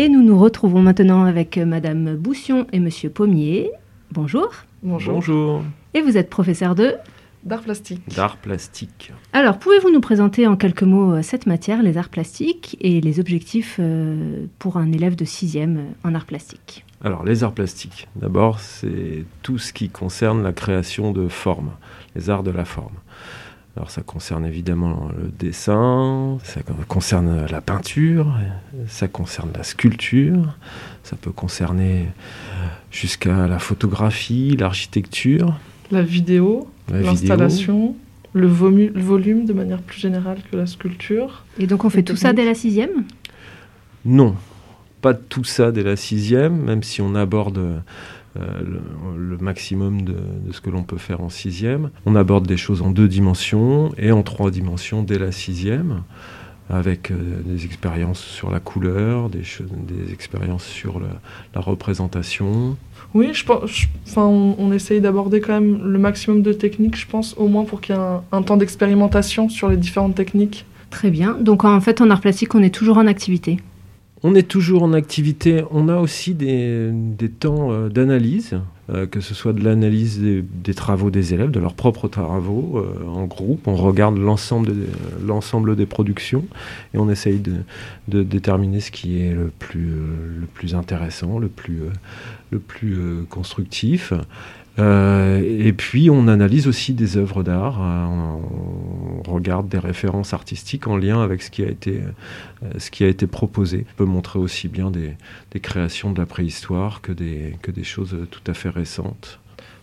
Et 0.00 0.08
nous 0.08 0.22
nous 0.22 0.38
retrouvons 0.38 0.80
maintenant 0.80 1.24
avec 1.24 1.58
Madame 1.58 2.14
Boussion 2.14 2.68
et 2.72 2.78
Monsieur 2.78 3.10
Pommier. 3.10 3.72
Bonjour. 4.12 4.52
Bonjour. 4.84 5.14
Bonjour. 5.14 5.62
Et 5.92 6.02
vous 6.02 6.16
êtes 6.16 6.30
professeur 6.30 6.76
de 6.76 6.94
D'art 7.42 7.62
plastique. 7.62 8.02
D'art 8.14 8.36
plastique. 8.36 9.12
Alors, 9.32 9.58
pouvez-vous 9.58 9.90
nous 9.90 10.00
présenter 10.00 10.46
en 10.46 10.56
quelques 10.56 10.82
mots 10.84 11.14
euh, 11.14 11.22
cette 11.22 11.46
matière, 11.46 11.82
les 11.82 11.96
arts 11.96 12.08
plastiques, 12.08 12.76
et 12.80 13.00
les 13.00 13.20
objectifs 13.20 13.76
euh, 13.80 14.46
pour 14.58 14.76
un 14.76 14.92
élève 14.92 15.16
de 15.16 15.24
sixième 15.24 15.86
en 16.04 16.14
arts 16.14 16.26
plastiques 16.26 16.84
Alors, 17.02 17.24
les 17.24 17.42
arts 17.44 17.52
plastiques, 17.52 18.06
d'abord, 18.16 18.60
c'est 18.60 19.24
tout 19.42 19.58
ce 19.58 19.72
qui 19.72 19.88
concerne 19.88 20.42
la 20.42 20.52
création 20.52 21.12
de 21.12 21.26
formes, 21.26 21.72
les 22.14 22.28
arts 22.28 22.42
de 22.42 22.50
la 22.50 22.64
forme. 22.64 22.96
Alors, 23.78 23.92
ça 23.92 24.02
concerne 24.02 24.44
évidemment 24.44 25.08
le 25.16 25.28
dessin, 25.28 26.38
ça 26.42 26.62
concerne 26.88 27.46
la 27.48 27.60
peinture, 27.60 28.26
ça 28.88 29.06
concerne 29.06 29.50
la 29.56 29.62
sculpture, 29.62 30.56
ça 31.04 31.14
peut 31.14 31.30
concerner 31.30 32.06
jusqu'à 32.90 33.46
la 33.46 33.60
photographie, 33.60 34.56
l'architecture. 34.58 35.56
La 35.92 36.02
vidéo, 36.02 36.68
La 36.90 37.02
l'installation, 37.02 37.94
le, 38.32 38.48
volume 38.48 39.44
de 39.44 39.52
manière 39.52 39.80
plus 39.80 40.00
générale 40.00 40.38
que 40.50 40.56
la 40.56 40.66
sculpture. 40.66 41.44
Et 41.60 41.68
donc, 41.68 41.84
on 41.84 41.90
fait 41.90 42.02
tout 42.02 42.16
ça 42.16 42.32
dès 42.32 42.44
la 42.44 42.54
sixième? 42.54 43.04
Non, 44.04 44.34
pas 45.02 45.14
tout 45.14 45.44
ça 45.44 45.70
dès 45.70 45.84
la 45.84 45.94
sixième, 45.94 46.56
même 46.64 46.82
si 46.82 47.00
on 47.00 47.14
aborde 47.14 47.58
euh, 47.58 47.78
le, 48.36 48.80
le 49.16 49.38
maximum 49.38 50.02
de, 50.02 50.12
de 50.46 50.52
ce 50.52 50.60
que 50.60 50.70
l'on 50.70 50.82
peut 50.82 50.98
faire 50.98 51.20
en 51.20 51.28
sixième. 51.28 51.90
On 52.06 52.14
aborde 52.14 52.46
des 52.46 52.56
choses 52.56 52.82
en 52.82 52.90
deux 52.90 53.08
dimensions 53.08 53.92
et 53.98 54.12
en 54.12 54.22
trois 54.22 54.50
dimensions 54.50 55.02
dès 55.02 55.18
la 55.18 55.32
sixième, 55.32 56.02
avec 56.70 57.10
euh, 57.10 57.16
des 57.46 57.64
expériences 57.64 58.20
sur 58.20 58.50
la 58.50 58.60
couleur, 58.60 59.30
des, 59.30 59.42
des 59.70 60.12
expériences 60.12 60.64
sur 60.64 61.00
la, 61.00 61.08
la 61.54 61.60
représentation. 61.60 62.76
Oui, 63.14 63.30
je 63.32 63.44
pense, 63.44 63.70
je- 63.70 63.86
enfin, 64.06 64.24
on, 64.26 64.54
on 64.58 64.70
essaye 64.72 65.00
d'aborder 65.00 65.40
quand 65.40 65.54
même 65.54 65.82
le 65.82 65.98
maximum 65.98 66.42
de 66.42 66.52
techniques, 66.52 66.96
je 66.96 67.06
pense, 67.06 67.34
au 67.38 67.48
moins 67.48 67.64
pour 67.64 67.80
qu'il 67.80 67.94
y 67.94 67.98
ait 67.98 68.00
un, 68.00 68.22
un 68.32 68.42
temps 68.42 68.58
d'expérimentation 68.58 69.48
sur 69.48 69.68
les 69.70 69.78
différentes 69.78 70.14
techniques. 70.14 70.66
Très 70.90 71.10
bien. 71.10 71.36
Donc, 71.40 71.64
en 71.64 71.80
fait, 71.80 72.00
en 72.02 72.10
arts 72.10 72.20
plastiques, 72.20 72.54
on 72.54 72.62
est 72.62 72.74
toujours 72.74 72.98
en 72.98 73.06
activité. 73.06 73.58
On 74.22 74.34
est 74.34 74.48
toujours 74.48 74.82
en 74.82 74.92
activité. 74.92 75.62
On 75.70 75.88
a 75.88 75.96
aussi 75.96 76.34
des, 76.34 76.90
temps 77.38 77.70
euh, 77.70 77.88
d'analyse, 77.88 78.58
euh, 78.90 79.06
que 79.06 79.20
ce 79.20 79.32
soit 79.32 79.52
de 79.52 79.62
l'analyse 79.62 80.20
des, 80.20 80.74
travaux 80.74 81.10
des 81.10 81.34
élèves, 81.34 81.50
de 81.52 81.60
leurs 81.60 81.74
propres 81.74 82.08
travaux 82.08 82.78
euh, 82.78 83.06
en 83.06 83.26
groupe. 83.26 83.68
On 83.68 83.76
regarde 83.76 84.18
l'ensemble 84.18 85.76
des, 85.76 85.86
productions 85.86 86.44
et 86.94 86.98
on 86.98 87.08
essaye 87.08 87.38
de, 87.38 88.22
déterminer 88.22 88.80
ce 88.80 88.90
qui 88.90 89.20
est 89.20 89.32
le 89.32 89.52
plus, 89.56 90.74
intéressant, 90.74 91.38
le 91.38 91.48
plus, 91.48 93.24
constructif. 93.30 94.12
Euh, 94.78 95.42
et 95.42 95.72
puis 95.72 96.08
on 96.10 96.28
analyse 96.28 96.68
aussi 96.68 96.92
des 96.92 97.16
œuvres 97.16 97.42
d'art, 97.42 97.78
euh, 97.80 98.06
on, 99.26 99.32
regarde 99.32 99.68
des 99.68 99.78
références 99.78 100.32
artistiques 100.32 100.86
en 100.86 100.96
lien 100.96 101.22
avec 101.22 101.42
ce 101.42 101.50
qui 101.50 101.62
a 101.62 101.68
été, 101.68 102.00
euh, 102.62 102.66
ce 102.78 102.90
qui 102.90 103.04
a 103.04 103.08
été 103.08 103.26
proposé. 103.26 103.84
On 103.94 103.96
peut 103.98 104.04
montrer 104.04 104.38
aussi 104.38 104.68
bien 104.68 104.90
des, 104.90 105.12
des 105.50 105.60
créations 105.60 106.12
de 106.12 106.18
la 106.18 106.26
préhistoire 106.26 107.00
que 107.02 107.12
des, 107.12 107.56
que 107.62 107.70
des 107.70 107.84
choses 107.84 108.16
tout 108.30 108.40
à 108.46 108.54
fait 108.54 108.70
récentes. 108.70 109.38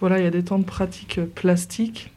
Voilà, 0.00 0.18
il 0.18 0.24
y 0.24 0.26
a 0.26 0.30
des 0.30 0.42
temps 0.42 0.58
de 0.58 0.64
pratique 0.64 1.20
plastique 1.34 2.10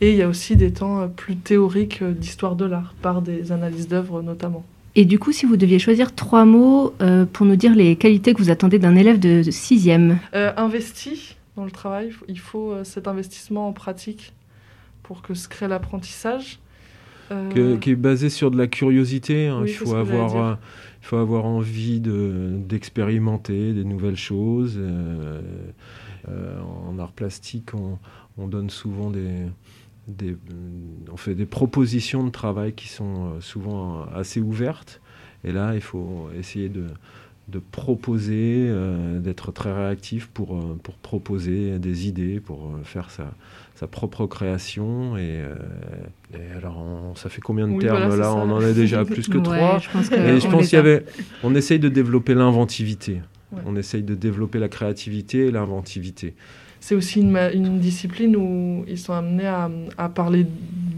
et 0.00 0.10
il 0.10 0.16
y 0.16 0.22
a 0.22 0.28
aussi 0.28 0.56
des 0.56 0.72
temps 0.72 1.08
plus 1.08 1.36
théoriques 1.36 2.02
d'histoire 2.02 2.56
de 2.56 2.64
l'art, 2.64 2.94
par 3.02 3.22
des 3.22 3.52
analyses 3.52 3.88
d'œuvres 3.88 4.22
notamment. 4.22 4.64
Et 4.94 5.04
du 5.06 5.18
coup, 5.18 5.32
si 5.32 5.46
vous 5.46 5.56
deviez 5.56 5.78
choisir 5.78 6.14
trois 6.14 6.44
mots 6.44 6.92
euh, 7.00 7.24
pour 7.24 7.46
nous 7.46 7.56
dire 7.56 7.74
les 7.74 7.96
qualités 7.96 8.34
que 8.34 8.42
vous 8.42 8.50
attendez 8.50 8.78
d'un 8.78 8.94
élève 8.94 9.18
de 9.18 9.42
sixième, 9.50 10.18
Euh, 10.34 10.52
investi 10.56 11.36
dans 11.56 11.64
le 11.64 11.70
travail, 11.70 12.12
il 12.28 12.38
faut- 12.38 12.72
euh, 12.72 12.84
cet 12.84 13.08
investissement 13.08 13.68
en 13.68 13.72
pratique 13.72 14.32
pour 15.02 15.22
que 15.22 15.34
se 15.34 15.48
crée 15.48 15.68
l'apprentissage. 15.68 16.58
Euh, 17.30 17.50
Que- 17.50 17.76
qui 17.76 17.90
est 17.90 17.96
basé 17.96 18.28
sur 18.30 18.50
de 18.50 18.58
la 18.58 18.66
curiosité. 18.66 19.46
hein. 19.48 19.60
Oui, 19.62 19.70
il, 19.70 19.74
faut 19.74 19.94
avoir, 19.94 20.58
il 21.00 21.06
faut 21.06 21.16
avoir 21.16 21.44
envie 21.46 22.00
de- 22.00 22.50
d'expérimenter 22.68 23.72
des 23.72 23.84
nouvelles 23.84 24.16
choses. 24.16 24.76
Euh, 24.78 25.40
euh, 26.28 26.60
en 26.88 26.98
art 26.98 27.12
plastique, 27.12 27.74
on, 27.74 27.98
on 28.38 28.48
donne 28.48 28.70
souvent 28.70 29.10
des, 29.10 29.46
des- 30.08 30.36
on 31.10 31.16
fait 31.16 31.34
des 31.34 31.46
propositions 31.46 32.24
de 32.24 32.30
travail 32.30 32.72
qui 32.74 32.88
sont 32.88 33.40
souvent 33.40 34.02
assez 34.14 34.40
ouvertes. 34.40 35.00
Et 35.44 35.52
là, 35.52 35.74
il 35.74 35.80
faut 35.80 36.28
essayer 36.38 36.68
de, 36.68 36.86
de 37.48 37.58
proposer, 37.58 38.66
euh, 38.68 39.18
d'être 39.18 39.52
très 39.52 39.72
réactif 39.72 40.28
pour, 40.28 40.56
euh, 40.56 40.78
pour 40.82 40.94
proposer 40.96 41.78
des 41.78 42.08
idées, 42.08 42.40
pour 42.40 42.66
euh, 42.66 42.82
faire 42.84 43.10
sa, 43.10 43.32
sa 43.74 43.86
propre 43.86 44.26
création. 44.26 45.16
Et, 45.16 45.20
euh, 45.42 45.54
et 46.34 46.56
alors, 46.56 46.78
on- 46.78 47.14
ça 47.16 47.28
fait 47.28 47.40
combien 47.40 47.66
de 47.66 47.72
Oui, 47.72 47.78
termes 47.80 47.98
voilà, 48.06 48.16
là? 48.16 48.22
ça. 48.24 48.34
On 48.34 48.50
en 48.50 48.60
a 48.62 48.72
déjà 48.72 49.04
plus 49.04 49.28
que 49.28 49.38
Ouais, 49.38 49.42
trois. 49.44 49.78
je 49.78 49.90
pense 49.90 50.08
que 50.08 50.14
Et 50.14 50.40
je 50.40 50.46
on 50.46 50.50
pense 50.50 50.62
les 50.62 50.68
qu'il 50.68 50.76
y 50.76 50.80
avait. 50.80 51.04
On 51.42 51.54
essaye 51.54 51.78
de 51.80 51.88
développer 51.88 52.34
l'inventivité. 52.34 53.20
Ouais. 53.52 53.60
On 53.66 53.76
essaye 53.76 54.02
de 54.02 54.14
développer 54.14 54.58
la 54.58 54.68
créativité 54.68 55.46
et 55.46 55.50
l'inventivité. 55.50 56.34
C'est 56.80 56.94
aussi 56.94 57.20
une, 57.20 57.78
discipline 57.78 58.34
où 58.36 58.84
ils 58.88 58.98
sont 58.98 59.12
amenés 59.12 59.46
à, 59.46 59.70
à 59.98 60.08
parler 60.08 60.46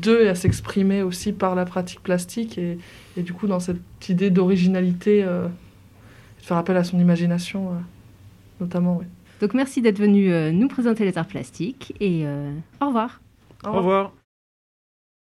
d'eux 0.00 0.24
et 0.24 0.28
à 0.28 0.34
s'exprimer 0.34 1.02
aussi 1.02 1.32
par 1.32 1.54
la 1.54 1.64
pratique 1.64 2.00
plastique. 2.02 2.56
Et, 2.58 2.78
et 3.16 3.22
du 3.22 3.32
coup, 3.32 3.46
dans 3.46 3.60
cette 3.60 3.80
idée 4.08 4.30
d'originalité, 4.30 5.22
euh, 5.24 5.46
faire 6.44 6.58
appel 6.58 6.76
à 6.76 6.84
son 6.84 6.98
imagination, 6.98 7.70
euh, 7.70 7.72
notamment. 8.60 8.98
ouais. 8.98 9.06
Donc, 9.40 9.54
merci 9.54 9.82
d'être 9.82 9.98
venu 9.98 10.32
euh, 10.32 10.52
nous 10.52 10.68
présenter 10.68 11.04
les 11.04 11.16
arts 11.18 11.26
plastiques 11.26 11.94
et 12.00 12.22
euh, 12.26 12.52
au 12.80 12.86
revoir. 12.86 13.20
Au 13.64 13.72
revoir. 13.72 14.12